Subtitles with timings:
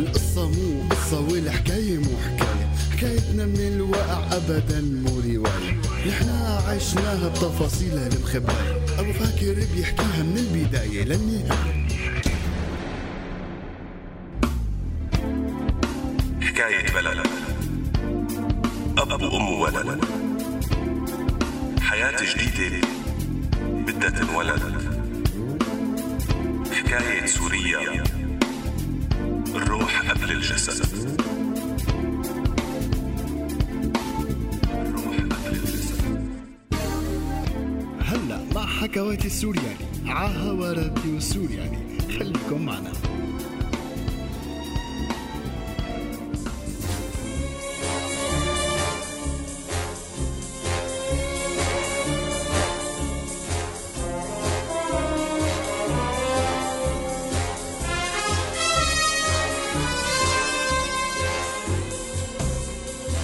[0.00, 2.68] القصة مو قصة والحكاية مو حكاية.
[2.92, 5.80] حكايتنا من الواقع أبدا مو رواية.
[6.08, 11.84] نحنا عشناها بتفاصيلها المخباية أبو فاكر بيحكيها من البداية للنهاية.
[16.40, 17.26] حكاية بلد.
[18.98, 20.04] أب وأم وولد
[22.04, 22.88] حياة جديدة
[23.62, 24.62] بدها تنولد.
[26.72, 28.04] حكاية سوريا
[29.54, 31.08] الروح قبل الجسد.
[34.72, 36.28] الروح قبل الجسد.
[38.00, 42.92] هلا مع حكواتي السورياني عاها راديو السورياني خليكم معنا.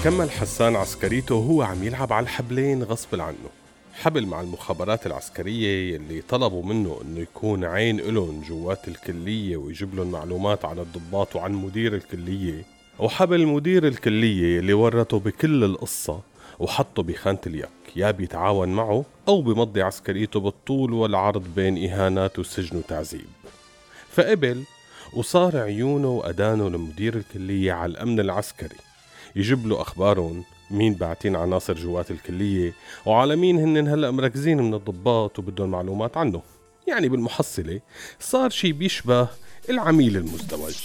[0.05, 3.49] كمل حسان عسكريته وهو عم يلعب على الحبلين غصب عنه.
[3.95, 10.11] حبل مع المخابرات العسكرية يلي طلبوا منه إنه يكون عين إلهم جوات الكلية ويجيب لهم
[10.11, 12.65] معلومات عن الضباط وعن مدير الكلية.
[12.99, 16.21] وحبل مدير الكلية يلي ورطه بكل القصة
[16.59, 23.29] وحطه بخانة اليك يا بيتعاون معه أو بمضي عسكريته بالطول والعرض بين إهانات وسجن وتعذيب.
[24.11, 24.63] فقبل
[25.13, 28.90] وصار عيونه وأدانه لمدير الكلية على الأمن العسكري.
[29.37, 32.73] يجيب له أخبارهم مين باعتين عناصر جوات الكلية
[33.07, 36.43] وعلى مين هن هلأ مركزين من الضباط وبدهم معلومات عنه.
[36.87, 37.81] يعني بالمحصلة
[38.21, 39.29] صار شي بيشبه
[39.71, 40.77] العميل المزدوج.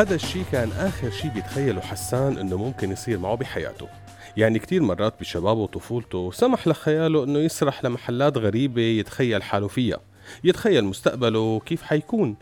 [0.00, 3.88] هذا الشيء كان آخر شيء بيتخيله حسان إنه ممكن يصير معه بحياته.
[4.36, 10.00] يعني كتير مرات بشبابه وطفولته سمح لخياله إنه يسرح لمحلات غريبة يتخيل حاله فيها
[10.44, 12.36] يتخيل مستقبله كيف حيكون.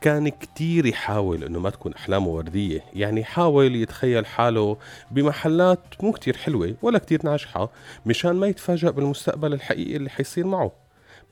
[0.00, 4.76] كان كتير يحاول إنه ما تكون أحلامه وردية يعني يحاول يتخيل حاله
[5.10, 7.70] بمحلات مو كتير حلوة ولا كتير ناجحة
[8.06, 10.72] مشان ما يتفاجأ بالمستقبل الحقيقي اللي حيصير معه.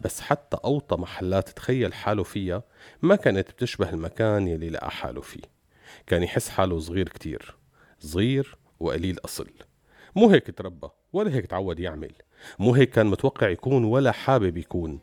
[0.00, 2.62] بس حتى أوطى محلات تخيل حاله فيها
[3.03, 5.51] ما كانت بتشبه المكان يلي لقى حاله فيه.
[6.06, 7.56] كان يحس حاله صغير كتير.
[7.98, 9.50] صغير وقليل أصل.
[10.16, 12.12] مو هيك تربى ولا هيك تعود يعمل.
[12.58, 15.00] مو هيك كان متوقع يكون ولا حابب يكون.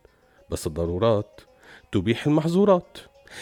[0.49, 1.41] بس الضرورات
[1.91, 2.97] تبيح المحظورات.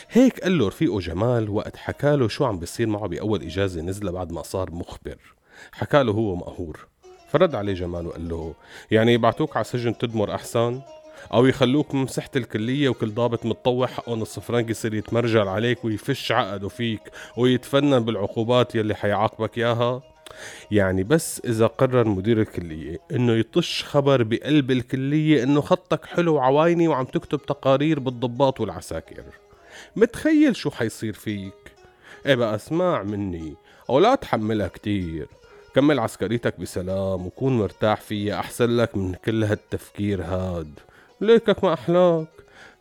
[0.09, 4.31] هيك قال له رفيقه جمال وقت حكاله شو عم بيصير معه بأول إجازة نزلة بعد
[4.31, 5.35] ما صار مخبر.
[5.72, 6.88] حكاله هو مقهور.
[7.29, 8.56] فرد عليه جمال وقال له
[8.91, 10.81] يعني يبعتوك على سجن تدمر أحسن؟
[11.33, 16.67] أو يخلوك مسحة الكلية وكل ضابط متطوع حقه نص فرنك يصير يتمرجل عليك ويفش عقده
[16.67, 17.01] فيك
[17.38, 20.01] ويتفنن بالعقوبات يلي حيعاقبك ياها
[20.72, 26.88] يعني بس إذا قرر مدير الكلية إنه يطش خبر بقلب الكلية إنه خطك حلو وعوايني
[26.88, 29.23] وعم تكتب تقارير بالضباط والعساكر.
[29.95, 31.53] متخيل شو حيصير فيك؟
[32.25, 33.53] إيه بقى أسمع مني
[33.89, 35.28] أو لا تحملها كتير.
[35.75, 40.79] كمل عسكريتك بسلام وكون مرتاح فيها أحسن لك من كل هالتفكير هاد.
[41.22, 42.28] ليكك ما أحلاك.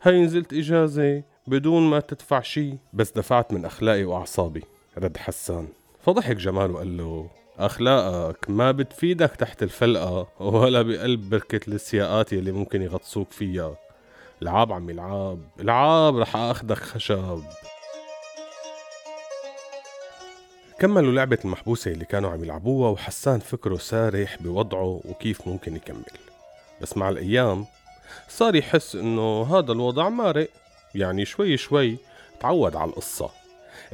[0.01, 2.77] هاي نزلت إجازة بدون ما تدفع شي.
[2.93, 4.63] بس دفعت من أخلاقي وأعصابي.
[4.97, 5.67] رد حسان.
[6.05, 12.81] فضحك جمال وقال له أخلاقك ما بتفيدك تحت الفلقة ولا بقلب بركة السياقات يلي ممكن
[12.81, 13.75] يغطسوك فيها.
[14.41, 17.43] العاب عمي العاب العاب رح أخدك خشب.
[20.79, 26.05] كملوا لعبة المحبوسة اللي كانوا عم يلعبوها وحسان فكره سارح بوضعه وكيف ممكن يكمل.
[26.81, 27.65] بس مع الأيام
[28.29, 30.49] صار يحس إنه هذا الوضع مارق
[30.95, 31.97] يعني شوي شوي
[32.39, 33.29] تعود على القصة.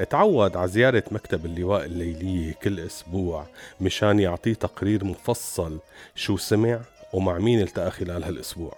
[0.09, 3.47] تعود على زيارة مكتب اللواء الليلية كل أسبوع
[3.81, 5.79] مشان يعطيه تقرير مفصل
[6.15, 6.79] شو سمع
[7.13, 8.77] ومع مين التقى خلال هالأسبوع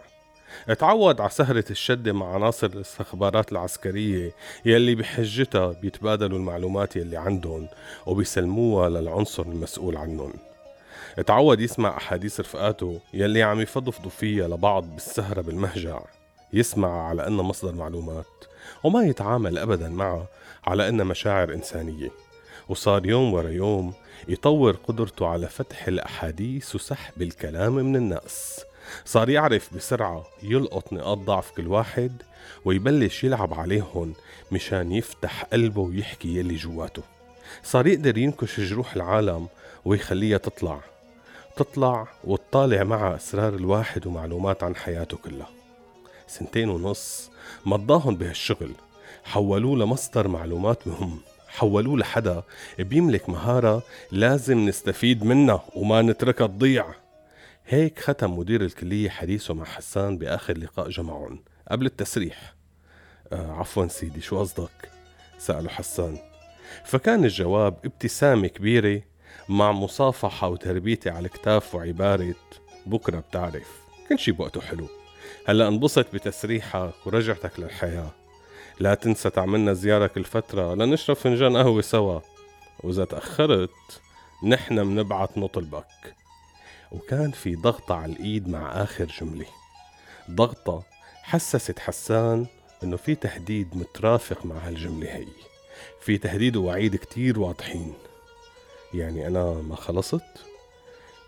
[0.79, 4.31] تعود على سهرة الشدة مع عناصر الاستخبارات العسكرية
[4.65, 7.67] يلي بحجتها بيتبادلوا المعلومات يلي عندهم
[8.05, 10.33] وبيسلموها للعنصر المسؤول عنهم.
[11.21, 16.01] تعود يسمع أحاديث رفقاته يلي عم يفضفضوا فيها لبعض بالسهرة بالمهجع.
[16.53, 18.25] يسمع على أنها مصدر معلومات
[18.83, 20.27] وما يتعامل أبدا معها
[20.67, 22.09] على أنها مشاعر إنسانية.
[22.69, 23.93] وصار يوم ورا يوم
[24.27, 28.65] يطور قدرته على فتح الأحاديث وسحب الكلام من الناس.
[29.05, 32.21] صار يعرف بسرعة يلقط نقاط ضعف كل واحد
[32.65, 34.13] ويبلش يلعب عليهم
[34.51, 37.03] مشان يفتح قلبه ويحكي يلي جواته.
[37.63, 39.47] صار يقدر ينكش جروح العالم
[39.85, 40.94] ويخليها تطلع.
[41.55, 45.49] تطلع وتطالع معها أسرار الواحد ومعلومات عن حياته كلها.
[46.27, 47.31] سنتين ونص
[47.65, 48.71] مضاهم بهالشغل.
[49.23, 51.19] حولوه لمصدر معلومات مهم.
[51.47, 52.43] حولوه لحدا
[52.79, 56.85] بيملك مهارة لازم نستفيد منها وما نتركها تضيع.
[57.67, 61.39] هيك ختم مدير الكلية حديثه مع حسان بآخر لقاء جمعهم
[61.71, 62.53] قبل التسريح.
[63.33, 64.89] آه عفوا سيدي شو قصدك؟
[65.37, 66.17] سأله حسان.
[66.85, 69.01] فكان الجواب ابتسامة كبيرة
[69.49, 72.35] مع مصافحة وتربيتي على الكتاف وعبارة
[72.85, 74.87] بكرة بتعرف كل شي بوقته حلو
[75.47, 78.11] هلا انبسط بتسريحك ورجعتك للحياة.
[78.79, 82.19] لا تنسى تعملنا زيارة كل فترة لنشرب فنجان قهوة سوا.
[82.83, 84.01] وإذا تأخرت
[84.43, 86.15] نحن منبعت نطلبك
[86.91, 89.45] وكان في ضغطة على الإيد مع آخر جملة.
[90.31, 90.83] ضغطة
[91.23, 92.45] حسست حسان
[92.83, 95.27] إنه في تهديد مترافق مع هالجملة هي.
[96.01, 97.93] في تهديد ووعيد كتير واضحين.
[98.95, 100.45] يعني أنا ما خلصت؟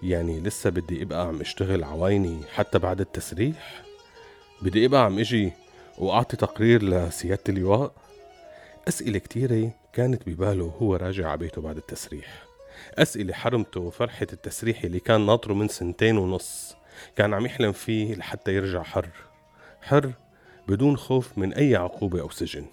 [0.04, 3.84] يعني لسه بدي أبقى عم أشتغل عوايني حتى بعد التسريح؟
[4.62, 5.54] بدي أبقى عم أجي
[5.98, 7.92] وأعطي تقرير لسيادة اللواء؟
[8.88, 12.44] أسئلة كتيرة كانت بباله وهو راجع على بيته بعد التسريح
[12.96, 16.76] أسئلة حرمته وفرحة التسريح اللي كان ناطره من سنتين ونص
[17.16, 19.10] كان عم يحلم فيه لحتى يرجع حر
[19.82, 20.12] حر
[20.68, 22.66] بدون خوف من أي عقوبة أو سجن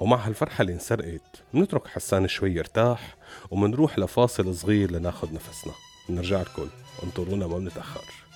[0.00, 3.16] ومع هالفرحة اللي انسرقت منترك حسان شوي يرتاح
[3.50, 5.72] ومنروح لفاصل صغير لناخد نفسنا.
[6.08, 6.68] بنرجع لكم
[7.04, 8.29] انطرونا ما بنتأخر.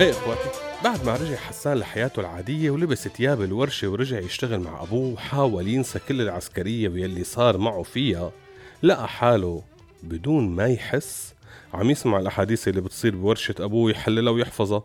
[0.00, 0.48] إيه إخواتي؟
[0.84, 5.98] بعد ما رجع حسان لحياته العادية ولبس ثياب الورشة ورجع يشتغل مع أبوه وحاول ينسى
[6.08, 8.32] كل العسكرية واللي صار معه فيها
[8.82, 9.62] لقى حاله
[10.02, 11.34] بدون ما يحس
[11.74, 14.84] عم يسمع الأحاديث اللي بتصير بورشة أبوه يحللها ويحفظها.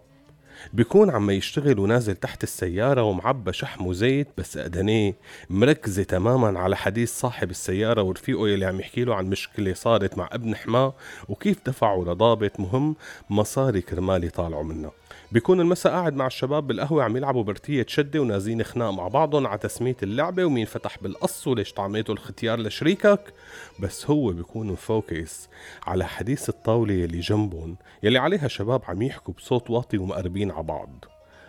[0.74, 5.16] بيكون عم يشتغل ونازل تحت السيارة ومعبى شحم وزيت بس أدنيه
[5.50, 10.30] مركزة تماما على حديث صاحب السيارة ورفيقه يلي عم يحكي له عن مشكلة صارت مع
[10.32, 10.94] ابن حماة
[11.30, 12.96] وكيف دفعوا لضابط مهم
[13.30, 14.92] مصاري كرمال يطالعوا منه.
[15.32, 19.58] بيكون المساء قاعد مع الشباب بالقهوة عم يلعبوا برتية شدة ونازين خناق مع بعضهم على
[19.58, 23.34] تسمية اللعبة ومين فتح بالقص وليش طعميته الختيار لشريكك.
[23.80, 25.50] بس هو بيكون مفوكس
[25.88, 31.06] على حديث الطاولة يلي جنبهم يلي عليها شباب عم يحكوا بصوت واطي ومقربين على بعض.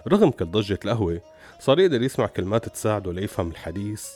[0.09, 1.21] رغم كل ضجة القهوة
[1.61, 4.07] صار يقدر يسمع كلمات تساعده ليفهم الحديث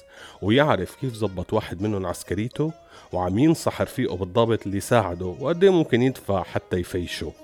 [0.43, 2.73] ويعرف كيف زبط واحد منهم عسكريته
[3.13, 7.44] وعم ينصح رفيقه بالضابط اللي ساعده وقد ممكن يدفع حتى يفيشه.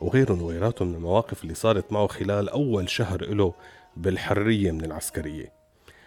[0.00, 3.54] وغيرهم وغيراته من المواقف اللي صارت معه خلال أول شهر له
[3.96, 5.52] بالحرية من العسكرية.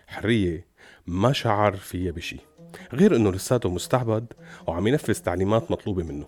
[0.07, 0.65] حرية
[1.07, 2.37] ما شعر فيها بشي.
[2.93, 4.33] غير إنه لساته مستعبد
[4.67, 6.25] وعم ينفذ تعليمات مطلوبة منه.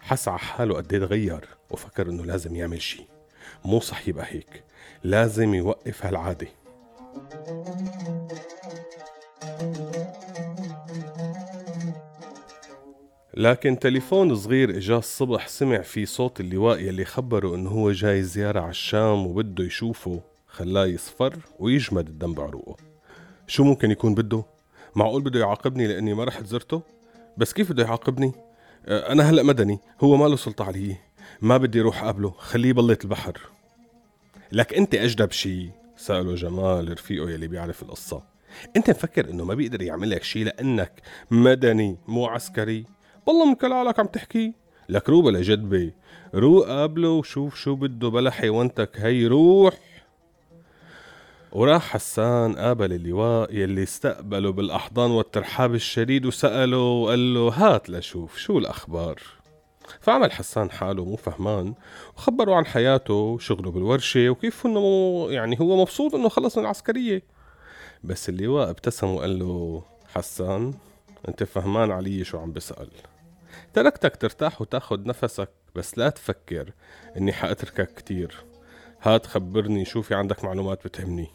[0.00, 3.02] حس على حاله قد إيه تغير وفكر إنه لازم يعمل شي.
[3.64, 4.64] مو صح يبقى هيك.
[5.04, 6.48] لازم يوقف هالعادة.
[13.36, 18.60] لكن تليفون صغير اجاه الصبح سمع في صوت اللواء يلي خبره إنه هو جاي زيارة
[18.60, 20.20] على الشام وبده يشوفه.
[20.46, 22.76] خلاه يصفر ويجمد الدم بعروقه.
[23.46, 24.44] شو ممكن يكون بده؟
[24.94, 26.82] معقول بده يعاقبني لأني ما رحت زرته؟
[27.36, 28.32] بس كيف بده يعاقبني؟
[28.86, 30.96] أه، أنا هلأ مدني هو ما له سلطة علي
[31.40, 33.40] ما بدي أروح أقابله خليه يبلط البحر.
[34.52, 38.22] لك أنت أجدب شي؟ سأله جمال رفيقه يلي بيعرف القصة.
[38.76, 40.92] أنت مفكر إنه ما بيقدر يعمل لك شي لأنك
[41.30, 42.95] مدني مو عسكري؟
[43.26, 44.52] والله من كلالك عم تحكي.
[44.88, 45.92] لك روح بلا جدبة
[46.34, 48.90] روح قابله وشوف شو بده بلا حيوانتك.
[49.00, 49.74] هي روح.
[51.52, 58.58] وراح حسان قابل اللواء يلي استقبله بالأحضان والترحاب الشديد وسأله وقال له هات لشوف شو
[58.58, 59.22] الأخبار.
[60.00, 61.74] فعمل حسان حاله مو فهمان
[62.16, 67.22] وخبروا عن حياته وشغله بالورشة وكيف إنه يعني هو مبسوط إنه خلص من العسكرية.
[68.04, 69.82] بس اللواء ابتسم وقال له
[70.14, 70.74] حسان
[71.28, 72.88] أنت فهمان علي شو عم بسأل.
[73.76, 76.72] تركتك ترتاح وتاخد نفسك بس لا تفكر
[77.16, 78.44] إني حأتركك كتير.
[79.02, 81.26] هات خبرني شو في عندك معلومات بتهمني.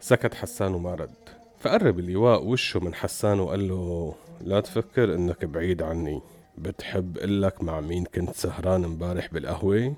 [0.00, 1.14] سكت حسان وما رد.
[1.60, 6.22] فقرب اللواء وشه من حسان وقال له لا تفكر إنك بعيد عني.
[6.58, 9.96] بتحب قلك مع مين كنت سهران امبارح بالقهوة؟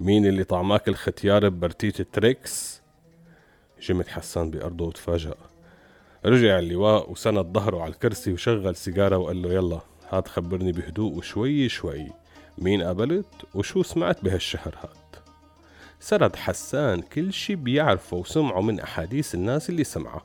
[0.00, 2.82] مين اللي طعماك الختيار ببرتيت تريكس
[3.82, 5.34] جمت حسان بأرضه وتفاجأ.
[6.24, 9.80] رجع اللواء وسند ظهره على الكرسي وشغل سيجارة وقال له يلا.
[10.10, 12.06] هات خبرني بهدوء وشوي شوي.
[12.58, 14.98] مين قابلت وشو سمعت بهالشهر هاد
[16.00, 20.24] سرد حسان كل شي بيعرفه وسمعه من أحاديث الناس اللي سمعها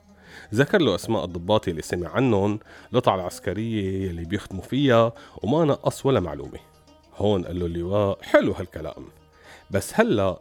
[0.53, 2.59] ذكر له أسماء الضباط اللي سمع عنهم
[2.93, 5.13] القطع العسكرية اللي بيخدموا فيها
[5.43, 6.59] وما نقص ولا معلومة.
[7.15, 9.05] هون قال له اللواء حلو هالكلام.
[9.71, 10.39] بس هلأ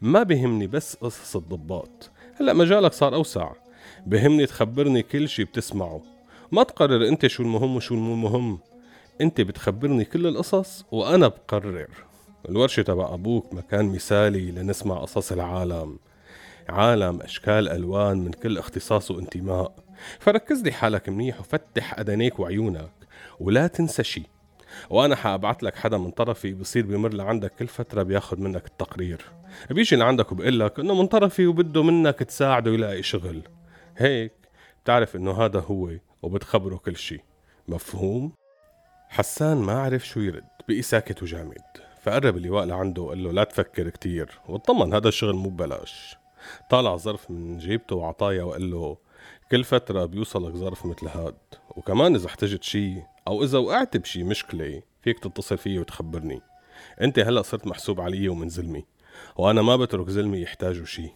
[0.00, 2.10] ما بهمني بس قصص الضباط.
[2.40, 3.52] هلأ مجالك صار أوسع.
[4.06, 6.02] بهمني تخبرني كل شي بتسمعه.
[6.52, 8.58] ما تقرر أنت شو المهم وشو المو
[9.20, 11.88] انت بتخبرني كل القصص وأنا بقرر.
[12.48, 15.98] الورشة تبع أبوك مكان مثالي لنسمع قصص العالم.
[16.68, 19.72] عالم أشكال ألوان من كل اختصاص وانتماء.
[20.18, 22.92] فركز لي حالك منيح وفتح أدنيك وعيونك
[23.40, 24.22] ولا تنسى شي
[24.90, 29.20] وأنا حأبعت لك حدا من طرفي بصير بمر لعندك كل فترة بياخد منك التقرير.
[29.70, 33.42] بيجي لعندك وبقول لك إنه من طرفي وبده منك تساعده يلاقي شغل.
[33.96, 34.32] هيك
[34.84, 35.90] بتعرف إنه هذا هو
[36.22, 37.20] وبتخبره كل شي
[37.68, 38.32] مفهوم؟
[39.14, 41.62] حسان ما عرف شو يرد بقي ساكت وجامد
[42.02, 46.16] فقرب اللواء لعنده وقال له لا تفكر كتير واطمن هذا الشغل مو ببلاش.
[46.70, 48.96] طالع ظرف من جيبته وعطايا وقال له
[49.50, 51.36] كل فترة بيوصلك ظرف مثل هاد
[51.76, 56.40] وكمان إذا احتجت شي أو إذا وقعت بشي مشكلة فيك تتصل فيي وتخبرني.
[57.00, 58.84] أنت هلأ صرت محسوب علي ومن زلمي
[59.36, 61.10] وأنا ما بترك زلمي يحتاجوا شي.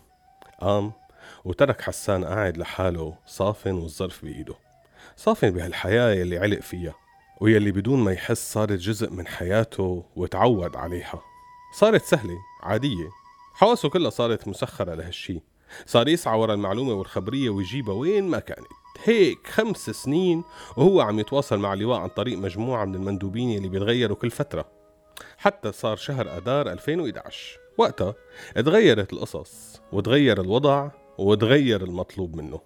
[0.60, 0.92] قام
[1.44, 4.54] وترك حسان قاعد لحاله صافن والظرف بإيده.
[5.16, 6.94] صافن بهالحياة يلي علق فيها.
[7.40, 11.22] ويلي بدون ما يحس صارت جزء من حياته وتعود عليها.
[11.74, 13.08] صارت سهلة عادية.
[13.54, 15.40] حواسه كلها صارت مسخرة لهالشي.
[15.86, 18.66] صار يسعى ورا المعلومة والخبرية ويجيبها وين ما كانت.
[19.04, 20.44] هيك خمس سنين
[20.76, 24.68] وهو عم يتواصل مع اللواء عن طريق مجموعة من المندوبين اللي بيتغيروا كل فترة.
[25.38, 28.14] حتى صار شهر أدار 2011 وقتها
[28.54, 32.60] تغيرت القصص وتغير الوضع وتغير المطلوب منه.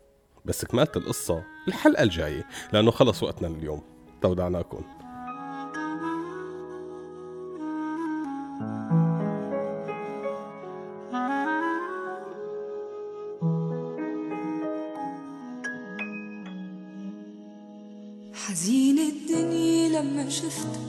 [0.44, 3.91] بس كمالة القصة الحلقة الجاية لأنه خلص وقتنا اليوم
[4.22, 4.82] استودعناكم
[18.34, 20.80] حزين الدنيا لما شفت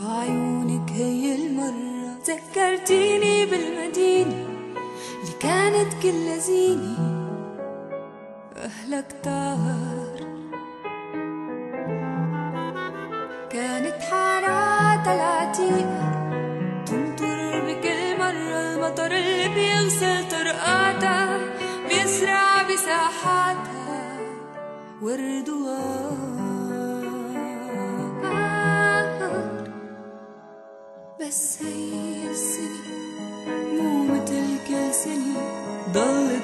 [0.00, 1.96] بعيونك هي المرة.
[2.26, 4.46] ذكرتيني بالمدينة
[5.22, 6.96] اللي كانت كل زينة.
[8.56, 9.95] أهلك تار
[20.56, 21.38] طرقاتها
[21.88, 22.62] بيسرع
[31.20, 32.86] بس هي السنة
[33.72, 35.40] مو متل كل سنة
[35.92, 36.35] ضلت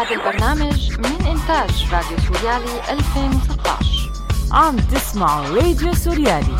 [0.00, 4.10] هذا البرنامج من إنتاج راديو سوريالي 2016
[4.52, 6.56] عم تسمعوا راديو سوريالي.